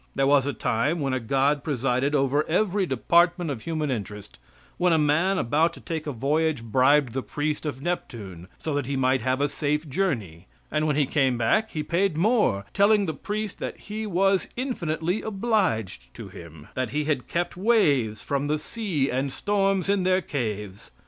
[0.15, 4.39] There was a time when a God presided over every department of human interest,
[4.79, 8.87] when a man about to take a voyage bribed the priest of Neptune so that
[8.87, 13.05] he might have a safe journey, and when he came back, he paid more, telling
[13.05, 18.47] the priest that he was infinitely obliged to him; that he had kept waves from
[18.47, 20.89] the sea and storms in their caves.